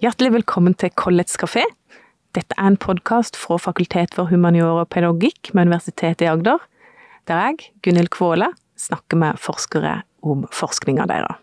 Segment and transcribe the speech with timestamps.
[0.00, 1.60] Hjertelig velkommen til Collets kafé.
[2.32, 6.62] Dette er en podkast fra Fakultet for humaniora og pedagogikk med Universitetet i Agder,
[7.28, 8.48] der jeg, Gunhild Kvåle,
[8.80, 11.36] snakker med forskere om forskninga deres.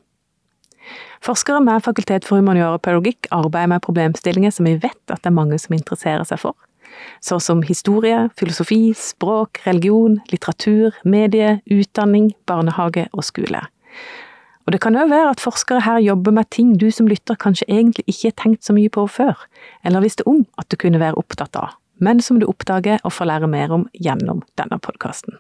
[1.22, 5.30] Forskere med Fakultet for humaniora og pedagogikk arbeider med problemstillinger som vi vet at det
[5.30, 6.58] er mange som interesserer seg for,
[7.22, 13.68] så som historie, filosofi, språk, religion, litteratur, medie, utdanning, barnehage og skole.
[14.68, 17.70] Og det kan òg være at forskere her jobber med ting du som lytter kanskje
[17.72, 19.46] egentlig ikke har tenkt så mye på før,
[19.88, 23.30] eller visste om at du kunne være opptatt av, men som du oppdager og får
[23.32, 25.40] lære mer om gjennom denne podkasten.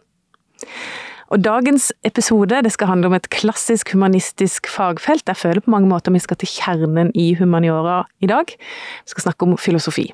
[1.27, 5.27] Og dagens episode det skal handle om et klassisk humanistisk fagfelt.
[5.27, 8.53] Jeg føler på mange måter vi skal til kjernen i humaniora i dag.
[8.55, 10.07] Vi skal snakke om filosofi.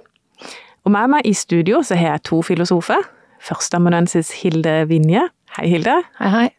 [0.84, 3.06] Og med meg i studio så har jeg to filosofer.
[3.46, 5.28] Førsteamanuensis Hilde Vinje.
[5.60, 6.02] Hei, Hilde.
[6.18, 6.50] Hei, hei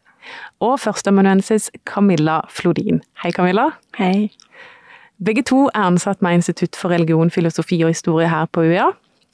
[0.64, 3.02] og førsteamanuensis Camilla Flodin.
[3.22, 3.70] Hei, Camilla.
[3.98, 4.30] Hei.
[5.24, 8.90] Begge to er ansatt med Institutt for religion, filosofi og historie her på UiA.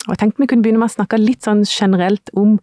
[0.06, 2.58] Og jeg tenkte vi kunne begynne med å snakke litt sånn generelt om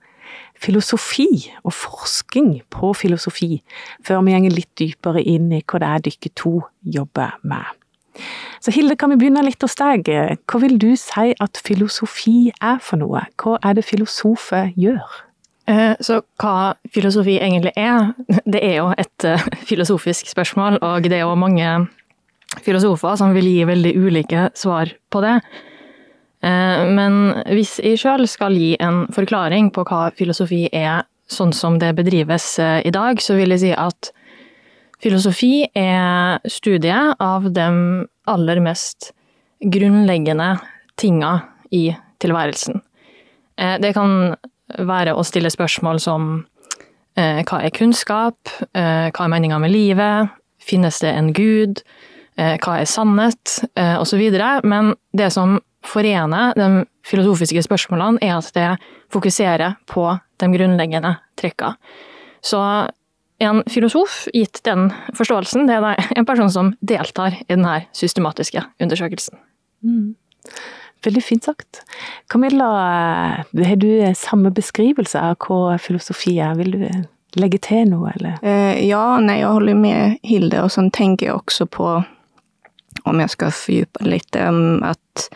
[0.57, 1.29] filosofi
[1.63, 3.61] og forskning på filosofi,
[4.05, 7.65] før vi går litt dypere inn i hva det er dere to jobber med.
[8.61, 10.09] Så Hilde, kan vi begynne litt hos deg.
[10.49, 13.27] Hva vil du si at filosofi er for noe?
[13.37, 15.05] Hva er det filosofer gjør?
[15.67, 18.13] Eh, så hva filosofi egentlig er,
[18.53, 21.87] det er jo et eh, filosofisk spørsmål, og det er jo mange
[22.63, 25.35] filosofer som vil gi veldig ulike svar på det.
[26.47, 27.19] Eh, men
[27.51, 32.53] hvis jeg sjøl skal gi en forklaring på hva filosofi er sånn som det bedrives
[32.87, 34.13] i dag, så vil jeg si at
[35.03, 37.65] filosofi er studiet av de
[38.31, 39.11] aller mest
[39.59, 40.53] grunnleggende
[40.95, 41.33] tinga
[41.75, 41.89] i
[42.23, 42.79] tilværelsen.
[43.83, 44.37] Det kan
[44.75, 46.27] være å stille spørsmål som
[47.17, 48.37] eh, hva er kunnskap,
[48.73, 50.33] eh, hva er meninga med livet,
[50.67, 51.81] finnes det en gud,
[52.37, 54.23] eh, hva er sannhet, eh, osv.
[54.63, 58.69] Men det som forener de filosofiske spørsmålene, er at det
[59.13, 60.09] fokuserer på
[60.41, 61.75] de grunnleggende trekka.
[62.43, 62.59] Så
[63.39, 69.37] en filosof, gitt den forståelsen, det er en person som deltar i denne systematiske undersøkelsen.
[69.85, 70.15] Mm.
[71.05, 71.83] Veldig fint sagt.
[72.31, 72.67] Camilla,
[73.53, 76.57] har du samme beskrivelse av hva filosofi er?
[76.57, 76.83] Vil du
[77.37, 78.37] legge til noe, eller?
[78.41, 81.91] Eh, ja, nei, jeg holder med Hilde og sånn tenker jeg også på,
[83.05, 85.27] om jeg skal fordype litt, at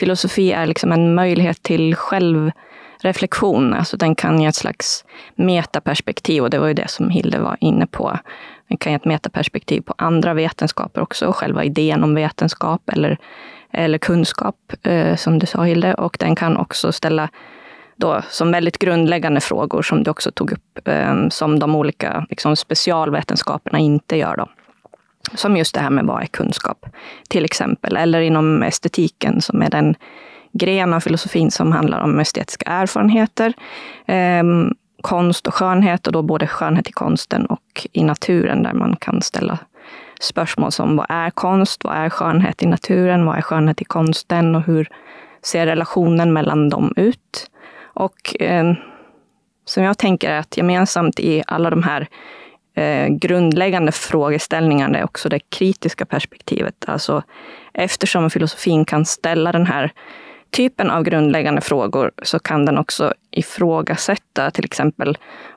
[0.00, 3.70] filosofi er liksom en mulighet til selvrefleksjon.
[3.76, 4.96] Altså den kan gi et slags
[5.36, 8.10] metaperspektiv og det var jo det som Hilde var inne på.
[8.72, 13.18] Den kan gi et metaperspektiv på andre vetenskaper også, og selve ideen om vetenskap eller
[13.74, 17.28] eller kunskap, eh, som du sa Hilde, och den kan också ställa
[17.96, 22.56] då, som väldigt grundläggande frågor som du också tog upp, eh, som de olika liksom,
[22.56, 24.36] specialvetenskaperna inte gör.
[24.36, 24.48] Då.
[25.34, 26.86] Som just det här med vad är kunskap,
[27.28, 27.96] till exempel.
[27.96, 29.94] Eller inom estetiken, som är den
[30.52, 33.52] gren av filosofin som handlar om estetiska erfarenheter,
[34.06, 34.44] eh,
[35.00, 39.22] konst och skönhet, och då både skönhet i konsten och i naturen, där man kan
[39.22, 39.58] ställa
[40.24, 44.54] spørsmål som hva er konst, hva er skjønnhet i naturen, hva er skjønnhet i konsten
[44.58, 45.02] og hvordan
[45.44, 47.44] ser relasjonen mellom dem ut?
[48.00, 48.74] Og eh,
[49.68, 52.06] som jeg tenker er at gemensamt i alle de her
[52.76, 56.76] eh, grunnleggende spørsmålene er også det kritiske perspektivet.
[56.88, 57.22] Altså
[57.74, 59.92] eftersom filosofien kan stille den här
[60.54, 64.80] typen av grunnleggende frågor så kan den også ifrågasette f.eks.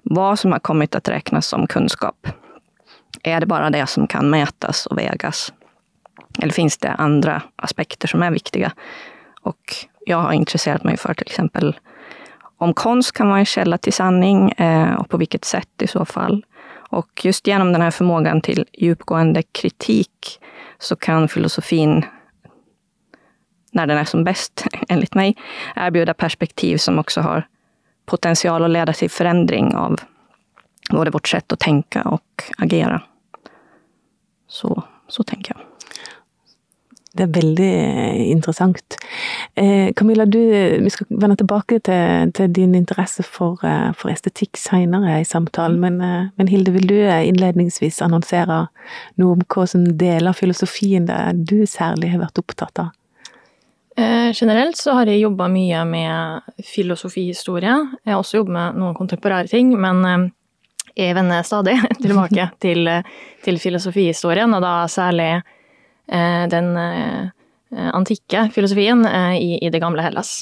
[0.10, 2.32] hva som har kommet til å regnes som kunskap.
[3.28, 5.54] Är det bara det som kan mätas och vägas?
[6.42, 8.72] Eller finns det andra aspekter som är viktiga?
[9.42, 11.80] Och jag har intresserat mig för till exempel
[12.58, 16.06] om konst kan vara en källa till sanning eh, och på vilket sätt i så
[16.06, 16.46] fall.
[16.90, 20.40] Och just genom den här förmågan till djupgående kritik
[20.80, 22.06] så kan filosofin,
[23.72, 25.36] när den är som bäst enligt mig,
[25.76, 27.48] erbjuda perspektiv som också har
[28.06, 30.00] potential att leda till förändring av
[30.90, 33.02] både vårt sätt att tänka och agera.
[34.48, 34.72] Så,
[35.12, 35.68] så tenker jeg.
[37.18, 37.72] Det er veldig
[38.30, 38.98] interessant.
[39.58, 40.38] Eh, Camilla, du,
[40.84, 45.80] vi skal vende tilbake til, til din interesse for, eh, for estetikk senere i samtalen,
[45.82, 48.68] men, eh, men, Hilde, vil du innledningsvis annonsere
[49.18, 52.94] noe om hva som deler filosofien det du særlig har vært opptatt av?
[53.98, 57.78] Eh, generelt så har jeg jobba mye med filosofihistorie.
[58.06, 60.28] Jeg har også jobbet med noen kontemporære ting, men eh,
[60.98, 62.90] jeg vender stadig tilbake til,
[63.46, 70.06] til filosofihistorien, og da særlig eh, den eh, antikke filosofien eh, i, i, det gamle
[70.06, 70.42] Hellas.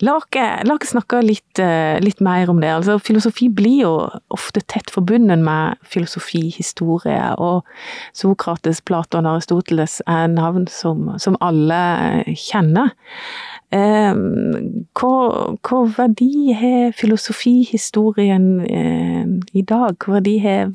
[0.00, 1.60] La oss snakke litt,
[2.00, 2.70] litt, mer om det.
[2.72, 3.92] Altså, filosofi blir jo
[4.32, 7.66] ofte tett forbundet med filosofihistorie, og
[8.16, 11.82] Sokrates, Platon og Aristoteles er navn som, som alle
[12.32, 12.94] kjenner.
[13.72, 14.16] Eh,
[14.98, 15.12] hva,
[15.64, 19.22] hva, verdi har filosofihistorien eh,
[19.56, 19.96] i dag?
[19.96, 20.68] Hva verdi har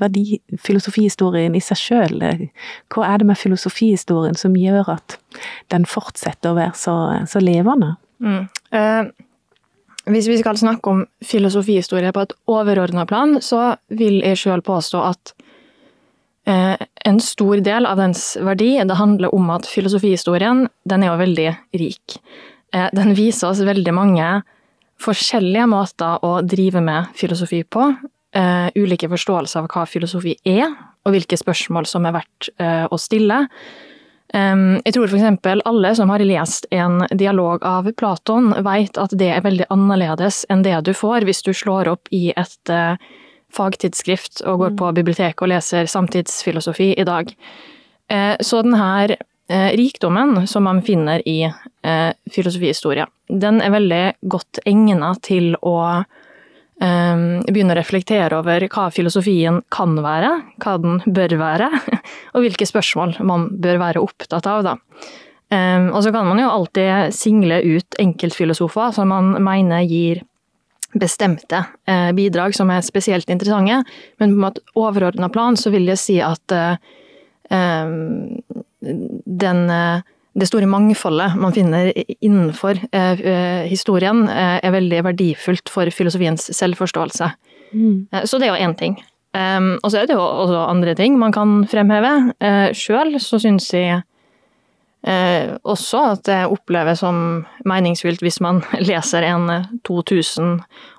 [0.66, 2.26] filosofihistorien i seg sjøl?
[2.94, 5.20] Hva er det med filosofihistorien som gjør at
[5.74, 6.98] den fortsetter å være så,
[7.30, 7.94] så levende?
[8.24, 8.50] Mm.
[8.74, 9.14] Eh,
[10.08, 15.06] hvis vi skal snakke om filosofihistorie på et overordna plan, så vil jeg sjøl påstå
[15.06, 15.34] at
[16.48, 21.24] eh, en stor del av dens verdi det handler om at filosofihistorien den er jo
[21.28, 21.50] veldig
[21.84, 22.22] rik.
[22.74, 24.28] Eh, den viser oss veldig mange
[25.02, 27.90] forskjellige måter å drive med filosofi på.
[28.36, 30.74] Eh, ulike forståelser av hva filosofi er,
[31.06, 33.46] og hvilke spørsmål som er verdt eh, å stille.
[34.28, 35.46] Jeg tror f.eks.
[35.64, 40.66] alle som har lest en dialog av Platon, vet at det er veldig annerledes enn
[40.66, 42.72] det du får hvis du slår opp i et
[43.56, 44.98] fagtidsskrift og går på mm.
[45.00, 47.32] biblioteket og leser samtidsfilosofi i dag.
[48.44, 49.16] Så denne
[49.48, 51.38] rikdommen som man finner i
[52.34, 55.78] filosofihistorie, den er veldig godt egnet til å
[56.78, 60.30] Ehm, begynne å reflektere over hva filosofien kan være,
[60.62, 61.72] hva den bør være,
[62.36, 64.62] og hvilke spørsmål man bør være opptatt av.
[64.68, 64.76] Da.
[65.48, 70.22] Og så kan man jo alltid single ut enkeltfilosofer som man mener gir
[70.98, 73.80] bestemte eh, bidrag som er spesielt interessante,
[74.22, 76.80] men på et overordna plan så vil jeg si at eh,
[77.50, 80.06] den eh,
[80.38, 81.90] det store mangfoldet man finner
[82.22, 87.32] innenfor eh, eh, historien, eh, er veldig verdifullt for filosofiens selvforståelse.
[87.74, 87.96] Mm.
[88.24, 89.00] Så det er jo én ting.
[89.38, 92.32] Og så er det jo også andre ting man kan fremheve.
[92.74, 94.00] Sjøl så syns jeg
[95.08, 98.60] Eh, også at det oppleves som meningsfylt hvis man
[98.90, 99.48] leser en
[99.88, 100.58] 2000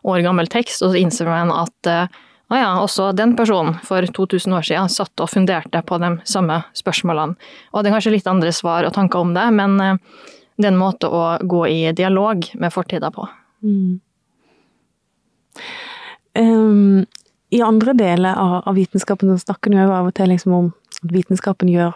[0.09, 4.05] år gammel tekst, og så innser man at uh, å ja, også den personen for
[4.05, 7.37] 2000 år siden satt og funderte på de samme spørsmålene.
[7.75, 10.01] Og det er kanskje litt andre svar og tanker om det, men eh,
[10.57, 13.29] det er en måte å gå i dialog med fortida på.
[13.63, 14.01] Mm.
[16.39, 17.07] Um,
[17.51, 21.71] I andre deler av, av vitenskapen snakker vi av og til liksom om at vitenskapen
[21.73, 21.93] gjør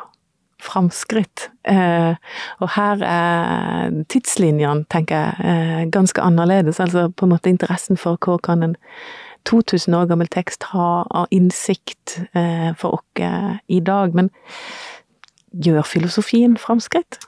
[0.62, 1.48] framskritt.
[1.66, 2.14] Eh,
[2.62, 6.81] og her er tidslinjene, tenker jeg, eh, ganske annerledes.
[6.81, 8.76] Altså på en måte interessen for hva kan en
[9.48, 14.14] 2000 år gammel tekst ha av innsikt eh, for oss eh, i dag.
[14.16, 14.30] Men
[15.52, 17.20] gjør filosofien framskritt?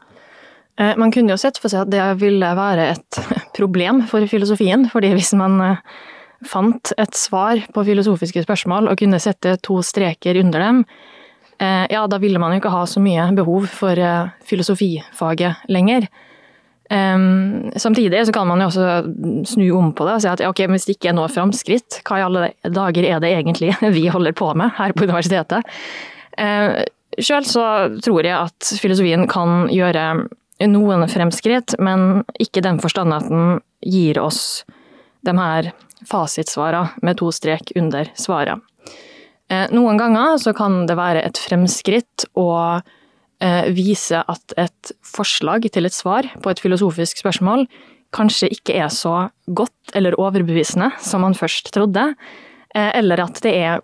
[0.81, 3.21] Eh, man kunne jo sett for seg at det ville være et
[3.59, 5.79] problem for filosofien, fordi hvis man
[6.45, 10.85] fant et svar på filosofiske spørsmål og kunne sette to streker under dem,
[11.63, 13.97] ja, da ville man jo ikke ha så mye behov for
[14.45, 16.09] filosofifaget lenger.
[16.91, 20.67] Um, samtidig så kan man jo også snu om på det og si at ok,
[20.69, 24.37] hvis det ikke er noe framskritt, hva i alle dager er det egentlig vi holder
[24.37, 25.65] på med her på universitetet?
[26.37, 26.85] Uh,
[27.15, 27.65] Sjøl så
[28.03, 30.27] tror jeg at filosofien kan gjøre
[30.67, 34.65] noen fremskritt, men ikke den forstand at den gir oss
[35.25, 35.71] de her
[36.05, 38.61] fasitsvarene med to strek under svaret.
[39.49, 42.51] Uh, noen ganger så kan det være et fremskritt å
[43.77, 47.67] viser at et forslag til et svar på et filosofisk spørsmål
[48.15, 52.13] kanskje ikke er så godt eller overbevisende som man først trodde,
[52.75, 53.83] eh, eller at det er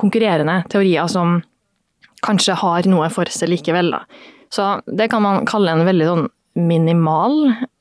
[0.00, 1.40] konkurrerende teorier som
[2.24, 3.92] kanskje har noe for seg likevel.
[3.94, 4.04] Da.
[4.52, 6.28] Så det kan man kalle en veldig sånn
[6.60, 7.36] minimal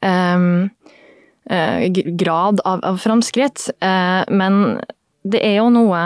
[0.05, 0.49] eh,
[1.49, 1.85] eh
[2.21, 4.79] grad av, av framskritt, eh, men
[5.25, 6.03] det er jo noe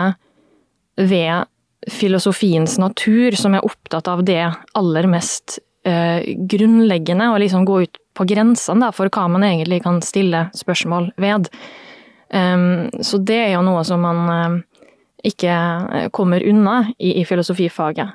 [0.96, 1.44] ved
[1.90, 4.42] filosofiens natur som er opptatt av det
[4.78, 10.00] aller mest eh, grunnleggende, og liksom gå ut på grensene for hva man egentlig kan
[10.04, 11.50] stille spørsmål ved.
[12.34, 14.60] Um, så det er jo noe som man uh,
[15.26, 18.14] ikke kommer unna i, i filosofifaget.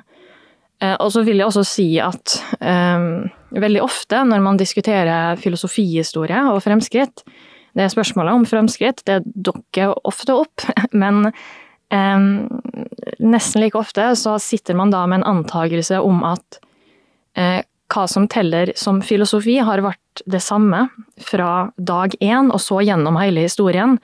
[0.80, 6.42] Uh, og så vil jeg også si at um, veldig ofte når man diskuterer filosofihistorie
[6.50, 7.24] og fremskritt,
[7.76, 10.64] det er spørsmålet om fremskritt, det dukker ofte opp,
[11.02, 11.30] men
[13.18, 16.60] nesten like ofte så sitter man da med en antagelse om at
[17.38, 20.86] uh, hva som teller som filosofi, har vært det samme
[21.18, 23.98] fra dag én og så gjennom hele historien,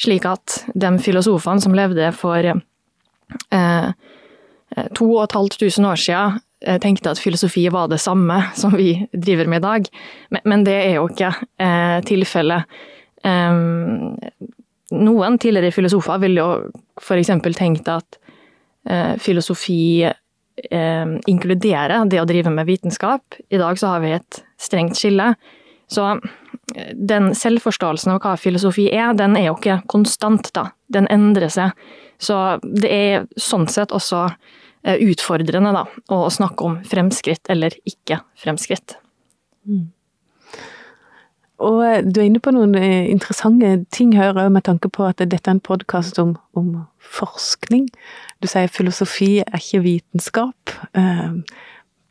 [0.00, 2.48] slik at de filosofene som levde for
[5.36, 9.60] halvt tusen år siden, uh, tenkte at filosofi var det samme som vi driver med
[9.60, 9.88] i dag,
[10.32, 11.34] men, men det er jo ikke
[12.08, 12.64] tilfellet.
[13.26, 14.16] Um,
[14.94, 16.48] noen tidligere filosofer ville jo
[17.02, 17.32] f.eks.
[17.56, 18.18] tenkt at
[18.88, 23.40] eh, filosofi eh, inkluderer det å drive med vitenskap.
[23.48, 25.32] I dag så har vi et strengt skille.
[25.90, 26.16] Så
[26.94, 30.68] den selvforståelsen av hva filosofi er, den er jo ikke konstant, da.
[30.92, 31.74] Den endrer seg.
[32.18, 38.22] Så det er sånn sett også eh, utfordrende, da, å snakke om fremskritt eller ikke
[38.42, 38.98] fremskritt.
[39.66, 39.90] Mm.
[41.58, 45.22] Og eh, du er inne på noen eh, interessante ting her med tanke på at
[45.22, 47.86] dette er en podkast om, om, forskning.
[48.42, 50.72] Du sier filosofi er ikke vitenskap.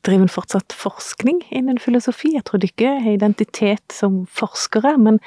[0.06, 2.36] Driver fortsatt forskning innen filosofi.
[2.36, 5.18] Jeg tror ikke har identitet som forskere, men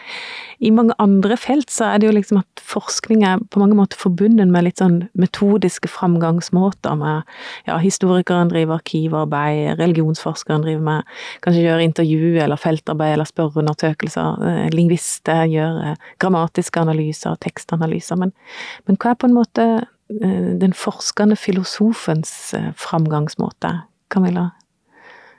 [0.63, 3.99] i mange andre felt så er det jo liksom at forskning er på mange måter
[3.99, 6.95] forbundet med litt sånn metodiske framgangsmåter.
[6.95, 7.27] med
[7.67, 11.03] ja, Historikeren driver arkivarbeid, religionsforskeren driver med
[11.43, 18.17] kanskje gjør intervju eller feltarbeid eller spørreundersøkelser, eh, lingvister gjør eh, grammatiske analyser, og tekstanalyser.
[18.17, 18.33] Men,
[18.87, 23.81] men hva er på en måte eh, den forskende filosofens framgangsmåte?
[24.09, 24.53] Camilla?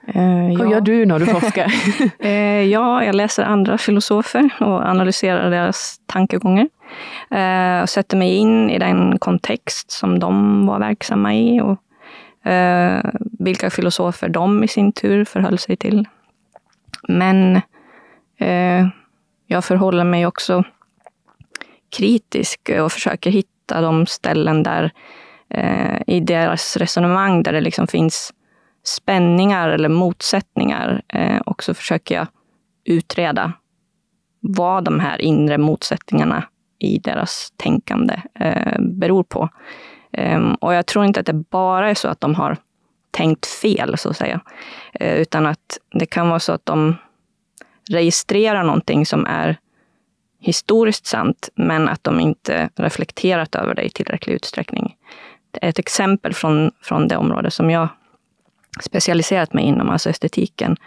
[0.09, 0.71] Eh, Hva ja.
[0.73, 1.73] gjør du når du forsker?
[2.27, 6.69] eh, ja, jeg leser andre filosofer og analyserer deres tankeganger.
[7.29, 10.31] Eh, og setter meg inn i den kontekst som de
[10.67, 11.77] var virksomme i, og
[12.49, 16.01] eh, hvilke filosofer de i sin tur forholdt seg til.
[17.09, 17.61] Men
[18.41, 18.89] eh,
[19.49, 20.63] jeg forholder meg også
[21.93, 24.89] kritisk og forsøker finne de stedene der
[25.53, 28.29] eh, i deres resonnement der det liksom finnes
[28.89, 32.27] spänningar eller motsättningar eh, och så försöker jag
[32.84, 33.53] utreda
[34.39, 36.43] vad de här inre motsättningarna
[36.79, 39.50] i deras tänkande eh, beror på.
[40.12, 42.58] Eh, och jag tror inte att det bara är så att de har
[43.12, 44.41] tänkt fel, så att säga.
[44.93, 46.96] Eh, utan att det kan vara så att de
[47.89, 49.58] registrerar någonting som är
[50.39, 54.96] historiskt sant, men att de inte reflekterat över det i tillräcklig utsträckning.
[55.62, 57.88] Ett exempel från, från det område som jag
[58.81, 60.77] specialiserat meg innom, altså estetiken,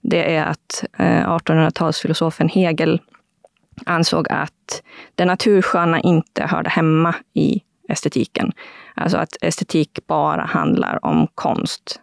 [0.00, 3.00] det er at 1800-talsfilosofen eh, Hegel
[3.86, 4.82] ansåg att
[5.14, 8.52] det natursköna inte hörde hemma i estetiken.
[8.94, 12.00] Alltså att estetik bara handlar om konst.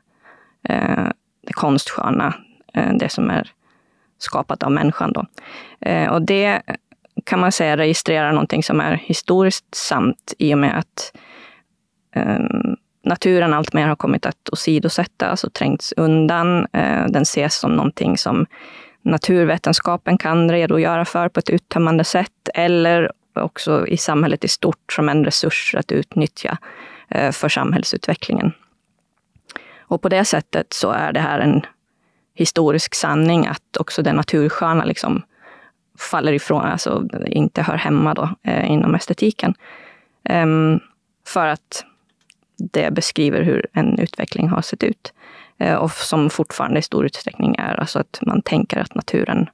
[0.70, 1.08] Eh,
[1.48, 2.34] det konstsköna,
[2.74, 3.52] eh, det som är
[4.18, 5.14] skapat av människan.
[5.14, 5.26] Då.
[6.10, 6.62] och det
[7.24, 11.12] kan man säga registrerar någonting som är historiskt sant i och med att
[13.06, 16.68] naturen alltmer har kommit att sidosette altså trängts undan.
[16.74, 18.46] Eh, den ses som någonting som
[19.02, 25.10] naturvetenskapen kan redogöra för på ett uttömmande sätt, eller också i samhället i stort som
[25.10, 26.58] en resurs att utnyttja
[27.10, 28.54] for för samhällsutvecklingen.
[29.88, 31.66] Och på det sättet så är det här en
[32.36, 35.22] historisk sanning att också det natursköna liksom
[36.00, 39.54] faller ifrån, alltså inte hör hemma då, eh, inom estetiken.
[40.30, 40.80] Um,
[41.28, 41.86] för att
[42.58, 45.14] det beskriver hur en utveckling har sett ut.
[45.58, 49.50] Eh, och som fortfarande i stor utsträckning är alltså att man tänker att naturen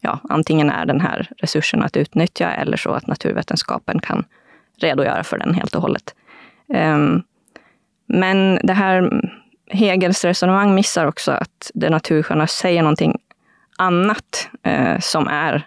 [0.00, 4.24] ja, antingen är den här resursen att utnyttja eller så att naturvetenskapen kan
[4.76, 6.14] redogöra för den helt och hållet.
[6.74, 7.22] Ehm,
[8.06, 9.10] men det här
[9.70, 13.18] Hegels resonemang missar också att det natursköna säger någonting
[13.78, 15.66] annat eh, som är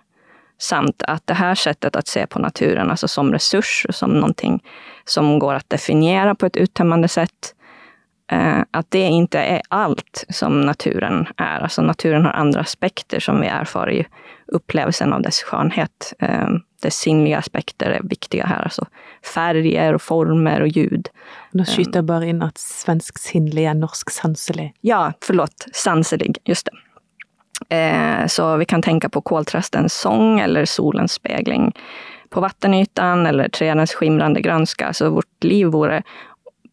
[0.59, 4.63] samt att det här sättet att se på naturen, alltså som resurs, som någonting
[5.05, 7.55] som går att definiera på ett uttömmande sätt,
[8.31, 11.59] at att det inte är allt som naturen är.
[11.59, 14.05] Alltså naturen har andra aspekter som vi erfar i
[14.47, 16.13] upplevelsen av dess skönhet.
[16.81, 18.85] Det dess sinnliga aspekter är viktiga här, alltså
[19.33, 21.09] färger och former och ljud.
[21.51, 24.73] Nå skyter jeg bare inn at svensk sinnlig er norsk sanselig.
[24.81, 26.71] Ja, förlåt, sanselig, just det.
[27.69, 31.75] Eh, så vi kan tänka på koltrastens sång eller solens spegling
[32.29, 34.93] på vattenytan eller trädens skimrande grönska.
[34.93, 36.03] Så vårt liv vore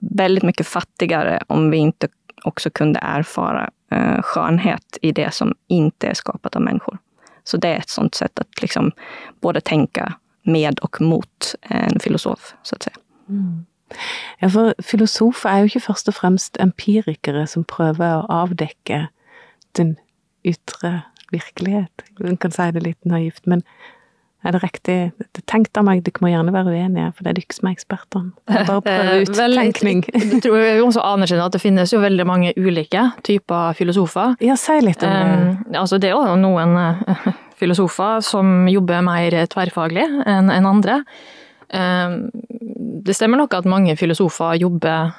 [0.01, 2.09] väldigt mycket fattigare om vi inte
[2.45, 6.99] också kunde erfara eh, skönhet i det som inte är skapat av människor.
[7.45, 8.93] Så det är ett sånt sätt att liksom
[9.41, 10.13] både tänka
[10.43, 12.91] med og mot en filosof, så å si.
[13.29, 13.67] Mm.
[14.41, 19.07] Ja, for filosofer er jo ikke først og fremst empirikere som prøver å avdekke
[19.79, 19.97] den
[20.47, 20.95] ytre
[21.35, 22.07] virkelighet.
[22.25, 23.65] En kan si det litt naivt, men
[24.47, 24.97] er det riktig?
[25.51, 28.29] Tenk da meg, dere må gjerne være uenige, for det er dere som er ekspertene.
[28.53, 30.05] Bare prøve ut Vel, tenkning.
[30.15, 34.37] Jeg tror vi også anerkjenner at det finnes jo veldig mange ulike typer filosofer.
[34.45, 35.25] Ja, si litt om det.
[35.27, 37.29] Um, altså, det er jo noen uh,
[37.61, 41.01] filosofer som jobber mer tverrfaglig enn en andre.
[41.75, 42.29] Um,
[43.07, 45.17] det stemmer nok at mange filosofer jobber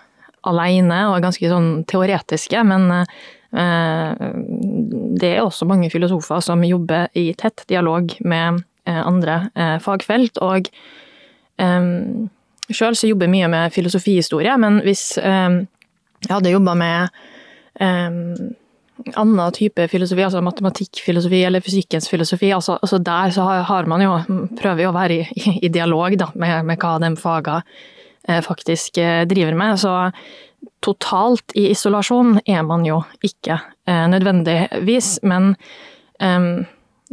[0.47, 3.17] alene og er ganske sånn teoretiske, men uh,
[3.57, 10.37] det er også mange filosofer som jobber i tett dialog med eh, andre eh, fagfelt.
[10.45, 10.69] Og
[11.57, 17.09] sjøl så jobber jeg mye med filosofihistorie, men hvis jeg hadde jobba med
[19.17, 24.15] annen type filosofi, altså matematikkfilosofi eller fysikkens filosofi, altså, altså der så har, man jo,
[24.59, 27.61] prøver jo å være i, i, dialog da, med, med, hva de fagene
[28.27, 29.77] eh, faktisk eh, driver med.
[29.81, 29.93] Så
[30.87, 35.53] totalt i isolasjon er man jo ikke eh, nødvendigvis, men
[36.23, 36.65] um,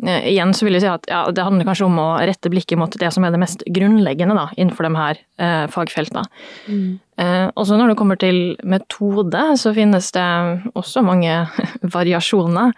[0.02, 2.95] igjen så vil jeg si at ja, det handler kanskje om å rette blikket mot
[2.99, 6.25] det som er det mest grunnleggende da, innenfor de her eh, fagfeltene.
[6.66, 6.88] Mm.
[7.23, 10.26] Eh, også når det kommer til metode, så finnes det
[10.75, 11.37] også mange
[11.97, 12.75] variasjoner.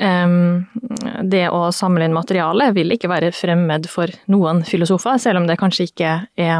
[0.00, 0.38] Eh,
[1.28, 5.60] det å samle inn materiale vil ikke være fremmed for noen filosofer, selv om det
[5.60, 6.56] kanskje ikke er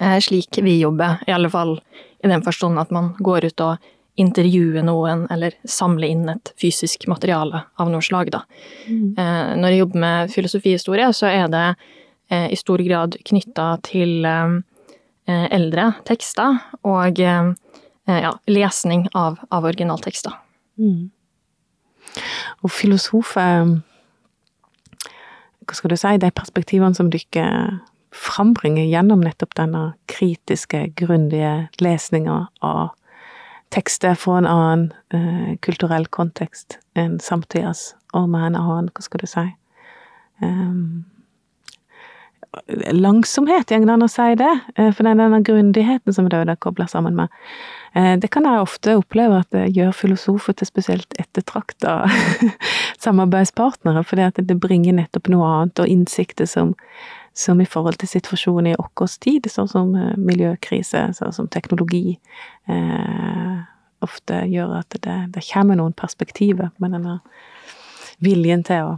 [0.00, 1.76] eh, slik vi jobber, i alle fall
[2.22, 7.06] i den forstand at man går ut og intervjuer noen, eller samler inn et fysisk
[7.08, 8.42] materiale av noe slag, da.
[8.86, 9.14] Mm.
[9.16, 11.64] Eh, når jeg jobber med filosofihistorie, så er det
[12.28, 14.58] eh, i stor grad knytta til eh,
[15.26, 20.34] eldre tekster og ja, lesning av, av originaltekster.
[20.82, 21.12] Mm.
[22.66, 23.70] Og filosofer
[25.62, 27.46] Hva skal du si, de perspektivene som dere
[28.12, 32.90] frambringer gjennom nettopp denne kritiske, grundige lesninga av
[33.72, 39.22] tekster fra en annen eh, kulturell kontekst enn samtidas, og med en annen, hva skal
[39.22, 39.46] du si
[40.44, 41.04] um,
[42.92, 44.50] Langsomhet, går det an å si det?
[44.76, 47.32] Uh, for det er denne grundigheten som det er kobla sammen med.
[47.96, 52.02] Uh, det kan jeg ofte oppleve at det gjør filosofer til spesielt ettertrakta
[53.06, 56.76] samarbeidspartnere, fordi at det bringer nettopp noe annet, og innsikter som
[57.34, 62.18] som i forhold til situasjonen i vår tid, sånn som eh, miljøkrise, sånn som teknologi,
[62.68, 63.60] eh,
[64.02, 67.20] ofte gjør at det, det, kommer noen perspektiver med denne
[68.22, 68.96] viljen til å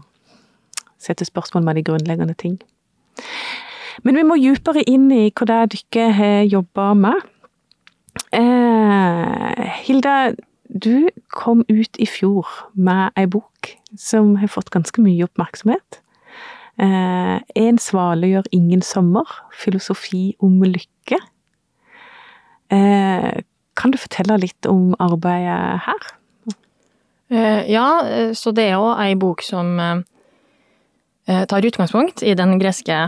[1.00, 2.56] sette spørsmål med de grunnleggende ting.
[4.02, 7.28] Men vi må dypere inn i hva det er dere har jobba med.
[8.34, 10.34] Eh, Hilda,
[10.68, 16.00] du kom ut i fjor med ei bok som har fått ganske mye oppmerksomhet.
[16.80, 19.28] Eh, en svale gjør ingen sommer.
[19.54, 21.20] Filosofi om lykke.
[22.74, 23.30] Eh,
[23.74, 26.08] kan du fortelle litt om arbeidet her?
[27.30, 27.86] Eh, ja,
[28.34, 29.78] så det er jo ei bok som
[31.24, 32.98] tar utgangspunkt i den greske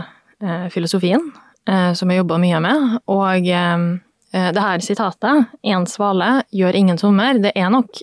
[0.73, 1.21] filosofien,
[1.67, 2.95] som jeg jobba mye med.
[3.13, 8.01] Og det her sitatet, 'En svale gjør ingen sommer', det er nok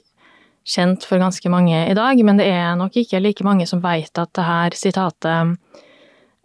[0.64, 4.16] kjent for ganske mange i dag, men det er nok ikke like mange som veit
[4.20, 5.56] at det her sitatet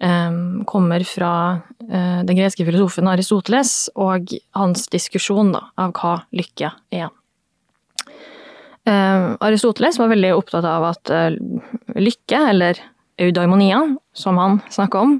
[0.04, 6.74] um, kommer fra uh, den greske filosofen Aristoteles og hans diskusjon da, av hva lykke
[6.96, 7.08] er.
[8.88, 11.32] Uh, Aristoteles var veldig opptatt av at uh,
[11.96, 12.84] lykke, eller
[13.20, 13.82] eudaimonia,
[14.16, 15.18] som han snakka om,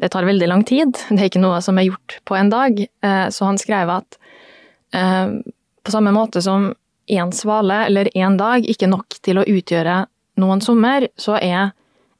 [0.00, 0.96] det tar veldig lang tid.
[1.08, 2.80] Det er ikke noe som er gjort på en dag.
[3.04, 4.20] Uh, så han skrev at
[4.94, 6.68] på samme måte som
[7.06, 10.04] én svale eller én dag ikke nok til å utgjøre
[10.40, 11.72] noen sommer, så er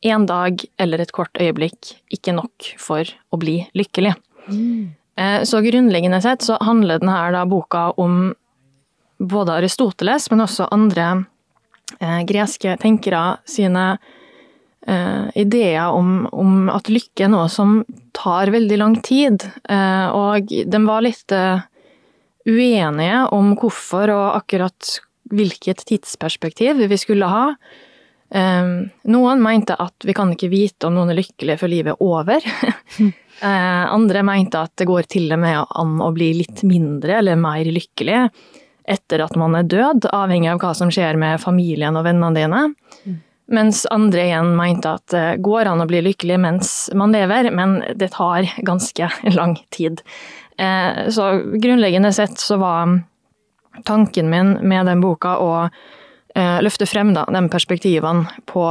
[0.05, 4.13] én dag eller et kort øyeblikk ikke nok for å bli lykkelig.
[4.53, 4.93] Mm.
[5.47, 8.35] Så grunnleggende sett så handler denne boka om
[9.19, 11.25] både Aristoteles, men også andre
[12.01, 13.85] eh, greske tenkere sine
[14.87, 17.83] eh, ideer om, om, at lykke er noe som
[18.17, 19.47] tar veldig lang tid.
[19.69, 21.65] Eh, og den var litt eh,
[22.49, 24.99] uenige om hvorfor og akkurat
[25.35, 27.47] hvilket tidsperspektiv vi skulle ha.
[28.35, 32.03] Um, noen mente at vi kan ikke vite om noen er lykkelige før livet er
[32.03, 32.49] over.
[33.01, 37.41] uh, andre mente at det går til og med an å bli litt mindre eller
[37.41, 38.25] mer lykkelig
[38.85, 42.67] etter at man er død, avhengig av hva som skjer med familien og vennene dine.
[43.07, 43.23] Mm.
[43.55, 47.79] Mens andre igjen mente at det går an å bli lykkelig mens man lever, men
[47.97, 50.01] det tar ganske lang tid.
[50.57, 53.03] Eh, så grunnleggende sett så var
[53.85, 55.53] tanken min med den boka å
[56.35, 58.67] eh, løfte frem da, de perspektivene på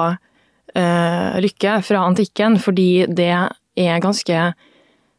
[0.75, 3.33] eh, lykke fra antikken, fordi det
[3.75, 4.51] er ganske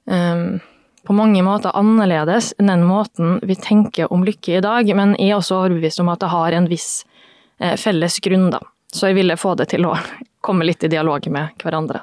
[0.05, 5.31] på mange måter annerledes enn den måten vi tenker om lykke i dag, men jeg
[5.31, 7.07] er også overbevist om at det har en viss
[7.81, 8.61] felles grunn, da.
[8.93, 9.95] Så jeg ville få det til å
[10.45, 12.03] komme litt i dialog med hverandre.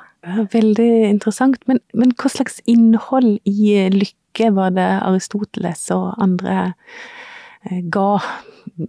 [0.49, 1.61] Veldig interessant.
[1.69, 6.73] Men, men hva slags innhold i lykke lykke var det Aristoteles og andre
[7.65, 8.21] eh, ga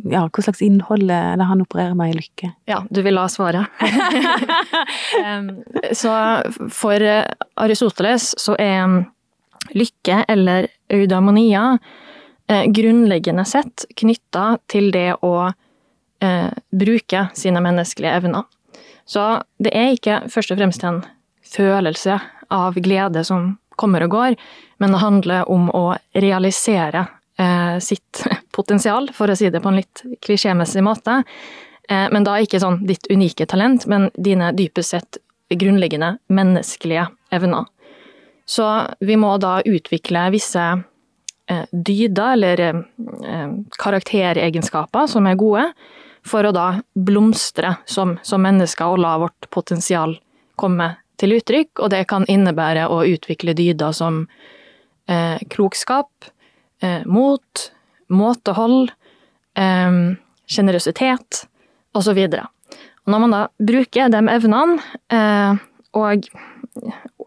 [0.05, 2.53] Ja, hva slags innhold er det han opererer med i lykke?
[2.67, 3.67] Ja, du vil la svaret.
[6.01, 6.13] så
[6.71, 7.03] for
[7.57, 9.05] Aristoteles så er
[9.75, 11.79] lykke, eller eudamonia,
[12.49, 15.51] eh, grunnleggende sett knytta til det å
[16.23, 18.47] eh, bruke sine menneskelige evner.
[19.05, 21.03] Så det er ikke først og fremst en
[21.43, 22.21] følelse
[22.53, 24.37] av glede som kommer og går,
[24.83, 27.05] men det handler om å realisere
[27.39, 31.21] eh, sitt potensial, for å si det på en litt klisjémessig måte.
[31.89, 35.21] Eh, men da ikke sånn ditt unike talent, men dine dypest sett
[35.55, 37.69] grunnleggende menneskelige evner.
[38.43, 38.67] Så
[38.99, 40.65] vi må da utvikle visse
[41.47, 45.69] eh, dyder eller eh, karakteregenskaper som er gode,
[46.27, 50.17] for å da blomstre som, som mennesker og la vårt potensial
[50.59, 50.91] komme
[51.23, 51.79] til uttrykk.
[51.79, 54.25] Og det kan innebære å utvikle dyder som
[55.09, 56.11] eh, klokskap,
[56.83, 57.69] eh, mot,
[58.13, 58.93] måtehold,
[59.53, 61.49] sjenerøsitet eh,
[61.99, 62.21] osv.
[63.05, 64.79] Når man da bruker de evnene,
[65.13, 65.63] eh,
[65.93, 66.29] og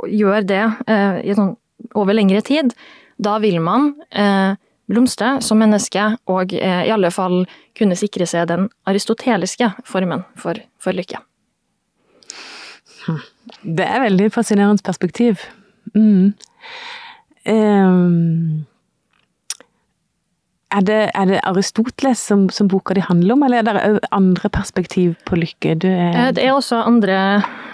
[0.10, 1.56] gjør det eh, sånn,
[1.96, 2.74] over lengre tid,
[3.22, 4.58] da vil man eh,
[4.90, 7.44] blomstre som menneske, og eh, i alle fall
[7.78, 11.22] kunne sikre seg den aristoteliske formen for, for lykke.
[13.62, 15.44] Det er veldig fascinerende perspektiv.
[15.94, 16.34] Mm.
[17.46, 18.66] Um,
[20.74, 24.50] er, det, er, det, Aristoteles som, som, boka di handler om, eller er det andre
[24.50, 25.76] perspektiv på lykke?
[25.78, 26.02] Er...
[26.10, 27.20] Eh, det er også andre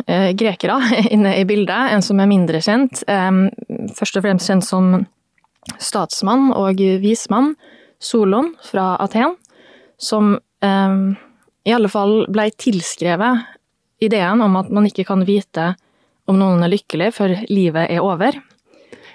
[0.05, 0.79] eh, grekere
[1.13, 3.03] inne i bildet, en som er mindre kjent.
[3.07, 3.47] Um,
[3.97, 4.93] først og fremst kjent som
[5.81, 7.55] statsmann og vismann,
[8.01, 9.35] Solon fra Aten,
[10.01, 10.33] som
[10.65, 11.01] um,
[11.63, 13.45] i alle fall blei tilskrevet
[14.01, 15.75] ideen om at man ikke kan vite
[16.29, 18.39] om noen er lykkelig før livet er over.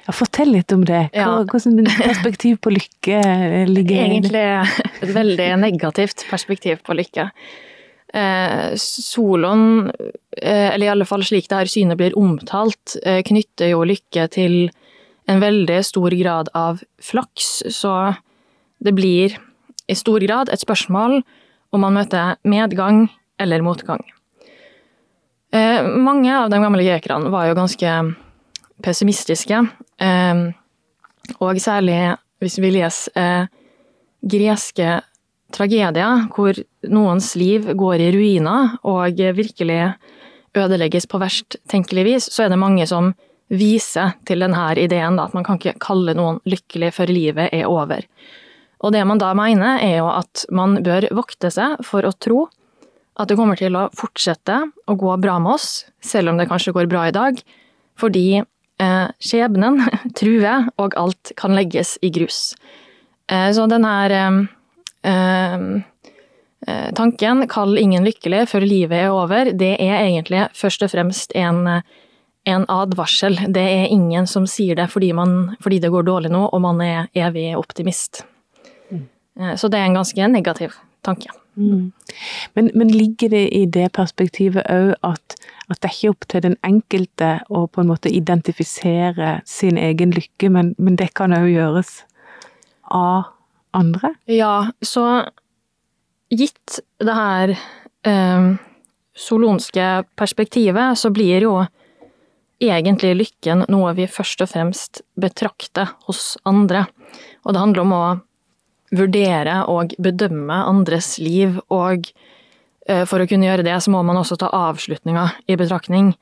[0.07, 1.09] Ja, fortell litt om det.
[1.15, 1.43] Hva.
[1.51, 3.21] Hvordan perspektiv på lykke
[3.71, 4.45] ligger Egentlig
[5.03, 7.31] et veldig negativt perspektiv på lykke.
[8.15, 9.91] Eh, Solon,
[10.39, 14.29] eh, eller i alle fall slik det her synet blir omtalt, eh, knytter jo lykke
[14.31, 14.71] til
[15.27, 18.17] en veldig stor grad av flaks, så
[18.79, 19.35] det blir
[19.91, 21.23] i stor grad et spørsmål
[21.75, 23.09] om man møter medgang
[23.43, 24.05] eller motgang.
[25.53, 27.93] Eh, mange av de gamle grekerne var jo ganske
[28.85, 29.86] pessimistiske, eh,
[31.41, 33.47] og særlig hvis vi leser eh,
[34.27, 35.01] greske
[35.55, 36.59] tragedier hvor
[36.91, 39.81] noens liv går i ruiner og virkelig
[40.57, 43.13] ødelegges på verst tenkelig vis, så er det mange som
[43.53, 48.03] viser til denne ideen at man kan ikke kalle noen lykkelig før livet er over.
[48.85, 52.47] Og det man da mener, er jo at man bør vokte seg for å tro
[53.17, 56.75] at det kommer til å fortsette å gå bra med oss, selv om det kanskje
[56.77, 57.39] går bra i dag,
[57.97, 58.43] fordi
[58.77, 59.81] skjebnen
[60.19, 62.55] truer, og alt kan legges i grus.
[63.31, 63.93] Eh, så denne
[65.03, 65.77] eh,
[66.67, 71.33] eh, tanken 'kall ingen lykkelig før livet er over', det er egentlig først og fremst
[71.35, 71.67] en,
[72.47, 73.39] en advarsel.
[73.49, 76.81] Det er ingen som sier det fordi, man, fordi, det går dårlig nå, og man
[76.81, 78.25] er evig optimist.
[78.91, 79.09] Mm.
[79.41, 81.31] Eh, så det er en ganske negativ tanke.
[81.57, 81.93] Mm.
[82.55, 85.37] Men, men, ligger det i det perspektivet òg at,
[85.71, 90.15] at, det er ikke opp til den enkelte å på en måte identifisere sin egen
[90.15, 91.99] lykke, men, men det kan òg gjøres
[92.95, 93.33] av
[93.77, 94.15] andre?
[94.31, 95.07] Ja, så
[96.33, 97.55] gitt det her
[98.07, 98.53] eh,
[99.17, 101.57] solonske perspektivet, så blir jo
[102.63, 106.87] egentlig lykken noe vi først og fremst betrakter hos andre.
[107.45, 108.07] Og det handler om å
[108.97, 112.36] vurdere og bedømme andres liv, og eh,
[112.87, 116.13] for å kunne gjøre det, så må man også ta avslutninga i betraktning.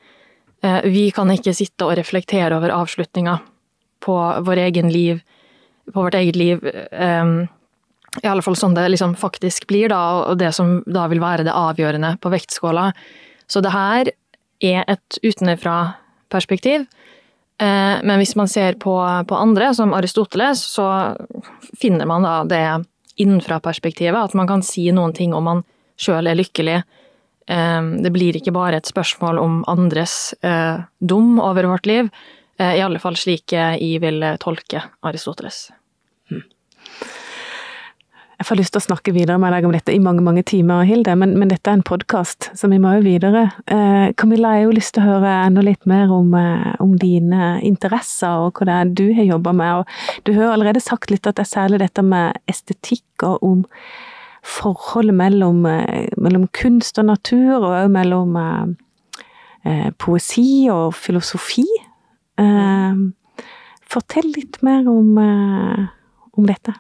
[0.64, 3.36] Eh, vi kan ikke sitte og reflektere over avslutninga
[4.04, 5.20] på vår egen liv,
[5.92, 6.64] på vårt eget liv.
[6.64, 7.24] Eh,
[8.22, 11.44] I alle fall sånn det liksom faktisk blir, da, og det som da vil være
[11.44, 12.92] det avgjørende på vektskåla.
[13.46, 14.12] Så det her
[14.64, 16.86] er et utenfra-perspektiv.
[17.60, 18.96] Eh, men hvis man ser på,
[19.28, 20.88] på, andre, som Aristoteles, så
[21.80, 22.64] finner man da det
[23.20, 24.16] innenfra-perspektivet.
[24.16, 25.64] At man kan si noen ting om man
[26.00, 26.78] sjøl er lykkelig.
[27.46, 32.10] Eh, det blir ikke bare et spørsmål om andres eh, dom over vårt liv.
[32.54, 35.64] I alle fall slik jeg vil tolke Aristoteles.
[38.44, 40.82] Jeg får lyst til å snakke videre med deg om dette i mange mange timer,
[40.84, 43.44] Hilde, men, men dette er en podkast, så vi må jo videre.
[43.70, 46.96] Eh, Camilla, jeg har jo lyst til å høre enda litt mer om, eh, om
[46.98, 49.80] dine interesser og hva det er du har jobba med.
[49.80, 53.62] Og du har allerede sagt litt at det er særlig dette med estetikk og om
[54.44, 58.72] forholdet mellom, eh, mellom kunst og natur, og òg mellom eh,
[59.64, 61.66] eh, poesi og filosofi.
[62.38, 63.02] Eh,
[63.88, 65.18] fortell litt mer om,
[66.34, 66.74] om dette.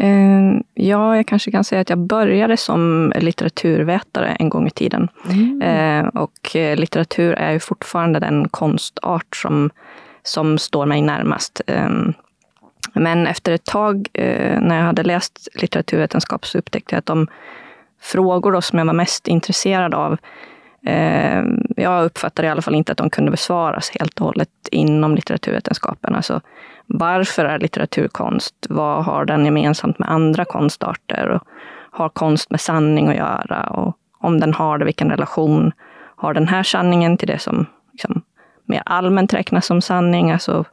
[0.00, 5.08] Eh, ja, jag kanske kan säga att jag började som litteraturvetare en gång i tiden.
[5.30, 5.62] Mm.
[5.62, 9.70] Eh, och litteratur är ju fortfarande den konstart som,
[10.22, 11.60] som står mig närmast.
[12.94, 14.08] Eh, men efter ett tag
[14.60, 17.28] när jag hade läst litteraturvetenskap så upptäckte jag att de
[18.00, 20.16] frågor som jag var mest intresserad av
[21.76, 26.14] jag uppfattade i alla fall inte att de kunde besvaras helt och hållet inom litteraturvetenskapen.
[26.14, 26.40] Alltså,
[26.86, 28.66] varför är litteratur konst?
[28.68, 31.40] Vad har den gemensamt med andra konstarter?
[31.90, 33.62] Har konst med sanning att göra?
[33.70, 35.72] Och om den har det, vilken relation
[36.16, 38.22] har den här sanningen till det som liksom,
[38.64, 40.30] mer allmänt räknas som sanning?
[40.30, 40.64] Alltså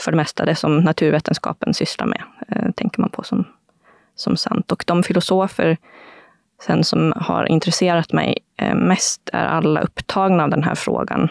[0.00, 3.44] för det mesta det som naturvetenskapen sysslar med, eh, tänker man på som,
[4.14, 4.72] som sant.
[4.72, 5.76] Och de filosofer
[6.62, 11.28] sen som har intresserat mig eh, mest är alla upptagna av den här frågan.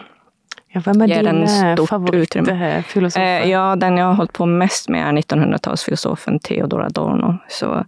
[0.68, 3.22] Ja, vem är din favoritfilosof?
[3.22, 7.38] Eh, ja, den jag har hållit på mest med är 1900-talsfilosofen Theodor Adorno.
[7.48, 7.84] Så,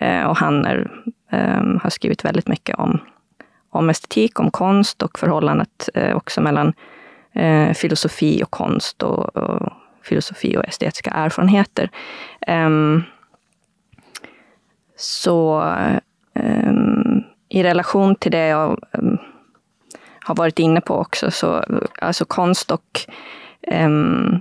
[0.00, 0.90] eh, och han är,
[1.32, 3.00] eh, har skrivit väldigt mycket om,
[3.70, 6.72] om estetik, om konst och förhållandet också mellan
[7.74, 9.72] filosofi och konst och, och,
[10.08, 11.90] filosofi och estetiska erfarenheter.
[12.46, 13.04] Um,
[14.96, 15.62] så
[16.34, 19.18] um, i relation till det jag um,
[20.20, 21.64] har varit inne på också, så
[22.00, 22.70] alltså konst
[23.72, 24.40] um,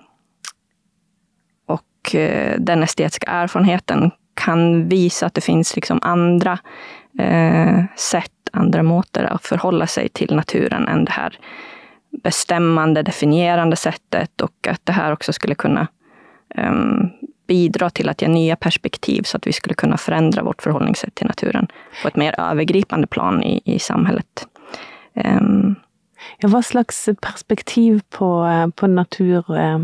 [1.66, 6.60] och uh, den estetiska erfarenheten kan visa att det finns liksom andra
[7.22, 11.40] uh, sätt, andra måter att förhålla sig till naturen än det här
[12.24, 15.88] bestämmande, definierande sättet och att det här också skulle kunna
[16.58, 17.10] um,
[17.48, 21.28] bidra till att ge nya perspektiv så att vi skulle kunna förändra vårt förhållningssätt till
[21.28, 21.68] naturen
[22.02, 24.48] på ett mer övergripande plan i, i samhället.
[25.14, 25.76] Um,
[26.40, 28.30] ja, hva slags perspektiv på,
[28.76, 29.82] på natur uh,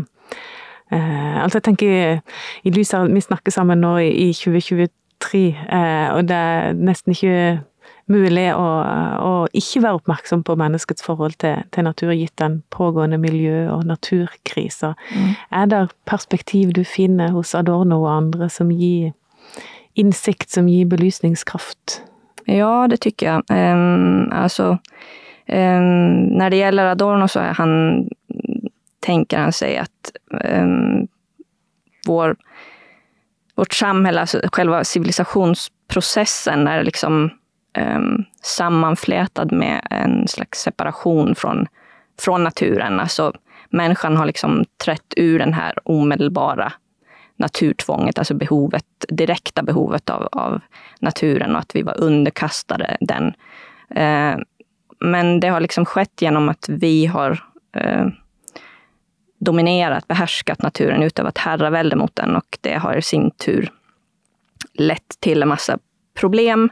[0.90, 2.20] eh, Altså, jeg tenker
[2.62, 7.16] i lys av Vi snakker sammen nå i, i 2023, uh, og det er nesten
[7.16, 7.64] ikke
[8.10, 8.64] mulig å,
[9.24, 13.86] å, ikke være oppmerksom på menneskets forhold til, til natur, gitt den pågående miljø- og
[13.88, 14.94] naturkrisa.
[15.14, 15.30] Mm.
[15.60, 19.14] Er det perspektiv du finner hos Adorno og andre som gir
[19.94, 22.02] innsikt, som gir belysningskraft?
[22.50, 23.44] Ja, det tycker jeg.
[23.48, 24.74] Um, altså,
[25.48, 25.88] um,
[26.36, 28.08] når det gjelder Adorno så er han,
[29.00, 30.12] tänker han sig att
[30.44, 31.08] um,
[32.06, 32.36] vår,
[33.54, 37.30] vårt samhälle, alltså själva civilisationsprocessen är liksom
[37.78, 43.00] um, sammanflätad med en slags separation från, naturen.
[43.00, 43.32] Alltså,
[43.70, 46.72] människan har liksom trätt ur den här omedelbara
[47.36, 50.60] naturtvånget, alltså behovet, direkta behovet av, av
[51.00, 53.26] naturen och att vi var underkastade den.
[53.90, 54.36] Eh,
[55.00, 57.44] men det har liksom skett genom att vi har
[57.76, 58.06] eh,
[59.38, 63.70] dominerat, behärskat naturen, utövat herravälde mot den och det har i sin tur
[64.74, 65.78] lett till en massa
[66.14, 66.70] problem.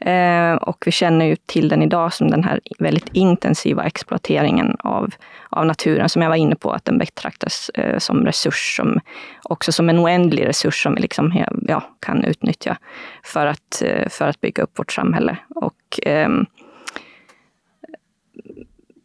[0.00, 5.14] Eh, och vi känner ju till den idag som den här väldigt intensiva exploateringen av,
[5.48, 9.00] av naturen, som jag var inne på, att den betraktas eh, som resurs, som,
[9.42, 12.76] också som en oändlig resurs som vi liksom, ja, kan utnyttja
[13.24, 15.36] för att, eh, för att bygga upp vårt samhälle.
[15.54, 16.28] Och, eh,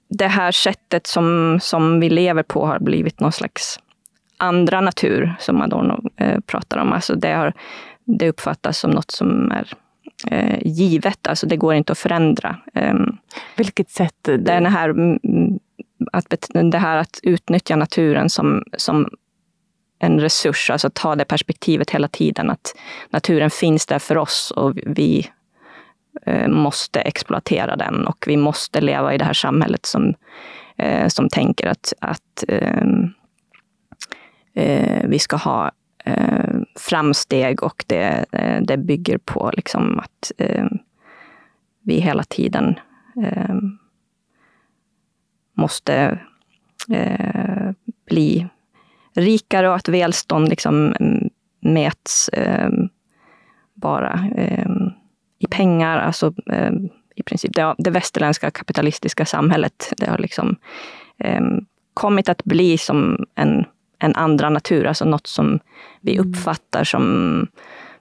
[0.07, 3.79] det här sättet som, som vi lever på har blivit någon slags
[4.37, 6.93] andra natur, som Adorno eh, pratar om.
[6.93, 7.53] Alltså det har
[8.05, 9.73] det uppfattas som något som är
[10.31, 12.57] eh, givet, alltså det går inte att förändra.
[12.73, 12.95] Eh,
[13.57, 14.15] Vilket sätt?
[14.23, 15.19] Det, det, här,
[16.11, 16.35] att,
[16.71, 19.09] det här att utnyttja naturen som, som
[19.99, 22.75] en resurs, alltså ta det perspektivet hela tiden, att
[23.09, 25.29] naturen finns där för oss och vi
[26.25, 30.13] eh, måste exploatera den och vi måste leva i det här samhället som,
[30.77, 33.09] eh, som tänker att, att ehm,
[34.55, 35.71] eh, vi ska ha
[36.05, 40.65] eh, framsteg och det, eh, det bygger på liksom att eh,
[41.85, 42.79] vi hela tiden
[43.23, 43.55] eh,
[45.57, 46.19] måste
[46.89, 47.71] eh,
[48.05, 48.47] bli
[49.15, 50.95] rikare och att välstånd liksom
[51.59, 52.69] mäts eh,
[53.73, 54.19] bara
[55.39, 55.97] i pengar.
[55.97, 56.33] Alltså
[57.15, 60.55] i princip det, det västerländska kapitalistiska samhället, det har liksom
[61.93, 63.65] kommit att bli som en
[64.05, 65.59] en andra natur, alltså något som
[66.01, 66.29] vi mm.
[66.29, 67.47] uppfattar som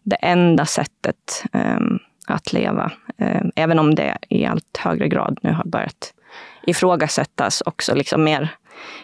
[0.03, 2.93] det enda sättet um, att leva.
[3.19, 6.15] Um, även om det i allt högre grad nu har börjat
[6.67, 8.49] ifrågasättas också liksom mer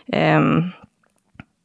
[0.07, 0.71] um,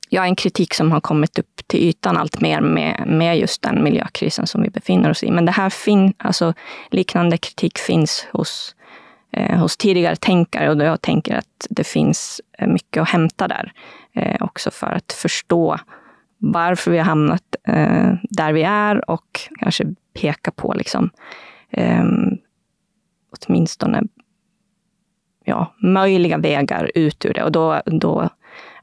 [0.10, 3.84] ja, en kritik som har kommit upp till ytan allt mer med, med just den
[3.84, 5.32] miljökrisen som vi befinner oss i.
[5.32, 6.54] Men det här fin, alltså,
[6.92, 8.76] liknande kritik finns hos,
[9.32, 13.74] eh, hos tidigare tänkare och jag tänker att det finns mye mycket att hämta där
[14.16, 15.78] eh, också för att förstå
[16.38, 21.10] varför vi har hamnat eh, där vi är och kanske peka på liksom,
[21.70, 22.06] eh,
[23.32, 24.04] åtminstone
[25.44, 27.44] ja, möjliga vägar ut ur det.
[27.44, 28.30] Och då, då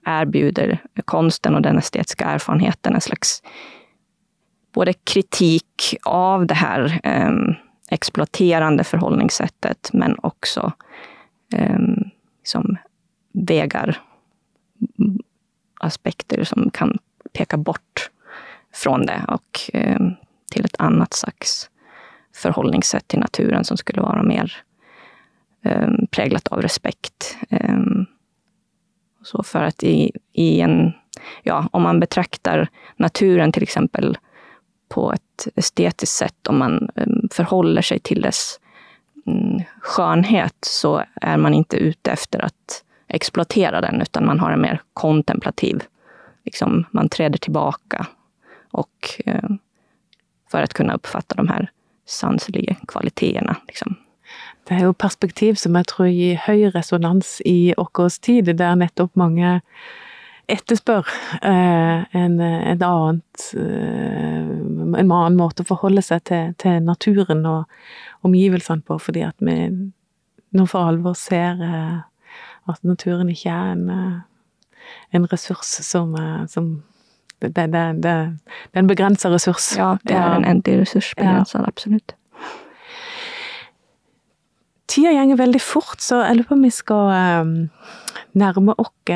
[0.04, 3.42] erbjuder konsten och den estetiska erfarenheten en slags
[4.72, 7.32] både kritik av det här eh,
[7.90, 10.72] exploaterande förhållningssättet, men också
[11.54, 11.78] eh,
[12.38, 12.76] liksom
[13.32, 14.00] vägar
[15.82, 16.98] aspekter som kan
[17.32, 18.10] peka bort
[18.74, 20.00] från det og eh,
[20.52, 21.68] til et annet slags
[22.36, 24.52] forholdningssett til naturen som skulle være mer
[25.64, 27.36] eh, preget av respekt.
[27.50, 28.06] Eh,
[29.22, 30.92] så for at i, i en,
[31.42, 34.16] ja, om man betraktar naturen til eksempel
[34.92, 38.58] på et estetisk sett, om man um, forholder seg til dess
[39.24, 44.60] um, skönhet, så er man ikke ute efter att exploatera den, utan man har en
[44.60, 45.82] mer kontemplativ,
[46.44, 48.06] liksom, man träder tillbaka
[48.70, 49.50] och eh,
[50.50, 51.70] för att kunna uppfatta de her
[52.06, 53.56] sanselige kvaliteterna.
[53.66, 53.96] Liksom.
[54.68, 59.16] Det er jo perspektiv som jeg tror gir høy resonans i vår tid, der nettopp
[59.18, 59.58] mange
[60.50, 61.08] etterspør
[61.42, 64.52] eh, en, en, annet, eh,
[65.00, 69.56] en annen måte å forholde seg til, til, naturen og omgivelsene på, fordi at vi
[70.52, 72.00] nå for alvor ser eh,
[72.68, 76.82] at naturen ikke er en, eh, en ressurs som, eh, som
[77.42, 78.10] det, det, det, det,
[78.74, 79.72] er en begrensa ressurs.
[79.76, 81.14] Ja, det er en endelig ressurs.
[81.18, 81.66] Begrensa, ja.
[81.66, 82.14] absolutt.
[84.86, 87.10] Tida gjenger veldig fort, så jeg lurer på om vi skal
[87.42, 87.52] um,
[88.38, 89.10] nærme oss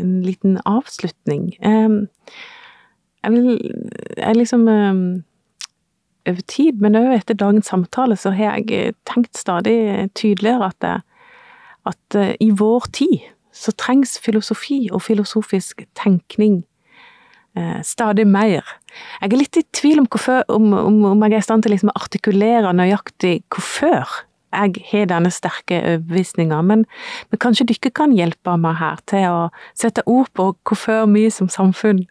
[0.00, 1.52] en liten avslutning.
[1.62, 3.60] Jeg vil
[4.16, 4.68] jeg liksom
[6.22, 11.02] Over tid, men òg etter dagens samtale, så har jeg tenkt stadig tydeligere at,
[11.88, 13.20] at uh, i vår tid
[13.52, 16.62] så trengs filosofi og filosofisk tenkning
[17.56, 18.64] eh, stadig mer.
[19.20, 21.74] Jeg er litt i tvil om, hvorfor, om, om, om jeg er i stand til
[21.74, 26.84] liksom å artikulere nøyaktig hvorfor jeg har denne sterke overbevisninga, men,
[27.30, 31.48] men, kanskje dere kan hjelpe meg her til å sette ord på hvorfor vi som
[31.48, 32.04] samfunn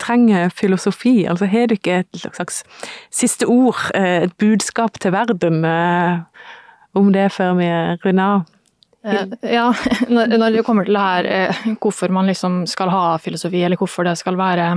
[0.00, 1.26] trenger filosofi.
[1.28, 2.62] Altså har dere et slags
[3.12, 6.22] siste ord, eh, et budskap til verden eh,
[6.96, 7.68] om det før vi
[8.04, 8.57] runder av?
[9.08, 9.74] Eh, ja,
[10.08, 14.06] når det kommer til det her eh, hvorfor man liksom skal ha filosofi, eller hvorfor
[14.08, 14.70] det skal være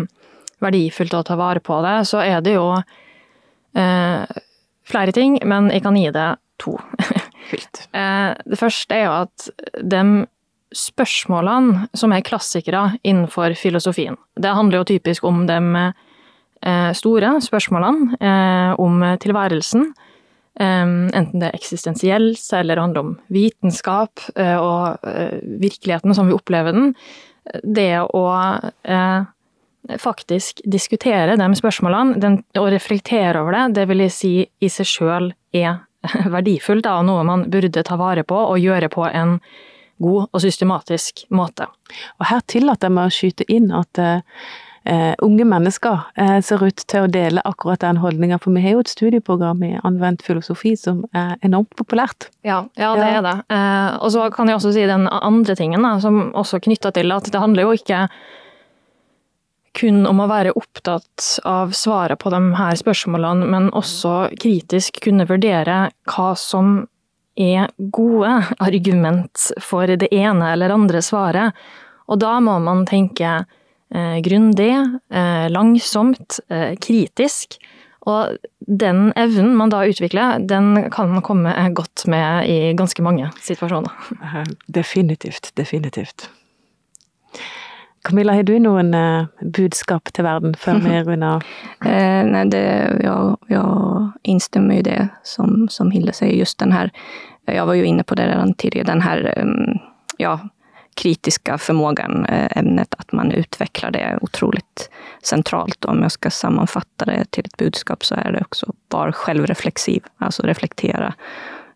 [0.61, 4.41] verdifullt å ta vare på det, så er det jo eh,
[4.87, 6.29] flere ting, men jeg kan gi det
[6.61, 6.77] to.
[7.97, 9.49] eh, det første er jo at
[9.81, 10.03] de
[10.77, 15.59] spørsmålene som er klassikere innenfor filosofien, det handler jo typisk om de
[16.95, 18.29] store spørsmålene
[18.79, 19.87] om tilværelsen,
[20.59, 26.75] enten det er eksistensielt eller handler om vitenskap eh, og eh, virkeligheten som vi opplever
[26.75, 26.89] den.
[27.63, 28.25] Det å
[28.83, 29.21] eh,
[29.97, 35.31] faktisk diskutere de spørsmålene og reflektere over det, det vil jeg si i seg sjøl
[35.55, 35.81] er
[36.35, 39.39] verdifullt og noe man burde ta vare på og gjøre på en
[40.01, 41.67] god og systematisk måte.
[42.19, 44.01] Og her tillater jeg meg å skyte inn at
[44.85, 48.39] eh, unge mennesker eh, ser ut til å dele akkurat den holdninga.
[48.41, 52.29] For vi har jo et studieprogram i anvendt filosofi som er enormt populært.
[52.47, 53.37] Ja, ja det er det.
[53.53, 57.13] Eh, og så kan jeg også si den andre tingen, da, som også knytta til
[57.15, 58.05] at det handler jo ikke
[59.77, 65.27] kun om å være opptatt av svaret på de her spørsmålene, men også kritisk kunne
[65.29, 66.81] vurdere hva som
[67.39, 71.55] er gode argument for det ene eller andre svaret.
[72.11, 73.45] Og da må man tenke
[74.23, 74.71] grundig,
[75.11, 77.57] eh, langsomt, eh, kritisk.
[78.01, 83.29] Og den evnen man da utvikler, den kan man komme godt med i ganske mange
[83.41, 83.91] situasjoner.
[84.21, 86.29] Eh, definitivt, definitivt.
[88.03, 91.43] Camilla, har du noen eh, budskap til verden før vi runder av?
[91.85, 92.63] eh, nej, det,
[93.03, 96.33] jag, jag instämmer i det som, som Hilde sier.
[96.33, 96.89] just den her,
[97.47, 98.53] Jeg var jo inne på det tidligere.
[98.57, 99.45] tidigare, den her
[100.17, 100.39] ja,
[100.95, 104.89] kritiska förmågan, eh, ämnet, att man utvecklar det otroligt
[105.23, 105.85] centralt.
[105.85, 110.43] Om jag ska sammanfatta det till ett budskap så är det också var självreflexiv, alltså
[110.43, 111.13] reflektera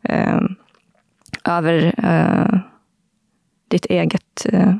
[0.03, 0.41] eh,
[1.45, 2.59] över eh,
[3.67, 4.75] ditt eget eh,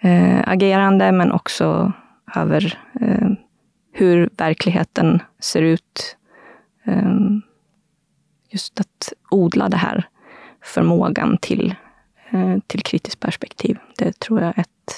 [0.00, 1.92] eh agerande, men också
[2.36, 3.28] över eh,
[3.92, 6.14] hur verkligheten ser ut.
[8.50, 10.08] just att odla det här
[10.62, 11.74] förmågan till
[12.30, 13.78] til kritisk perspektiv.
[13.98, 14.96] Det tror jeg er et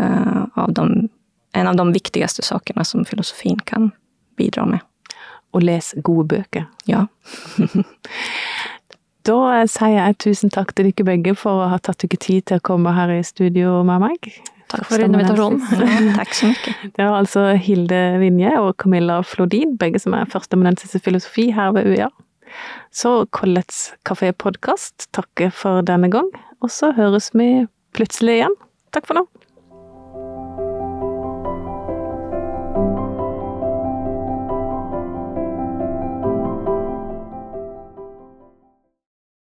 [0.00, 1.08] uh, av de,
[1.52, 3.92] en av de viktigste sakene som filosofien kan
[4.36, 4.84] bidra med.
[5.54, 6.66] Og les gode bøker.
[6.90, 7.06] Ja.
[9.28, 9.38] da
[9.70, 12.66] sier jeg tusen takk til dere begge for å ha tatt dere tid til å
[12.66, 14.34] komme her i studio med meg.
[14.74, 15.62] Takk for invitasjonen.
[15.78, 16.74] Ja, takk så mye.
[16.96, 21.74] Det var altså Hilde Vinje og Camilla Flodin, begge som er førsteamanuensis i filosofi her
[21.76, 22.10] ved UiA.
[22.94, 26.30] Så Collets kafépodkast takker for denne gang,
[26.62, 28.58] og så høres vi plutselig igjen.
[28.94, 29.26] Takk for nå.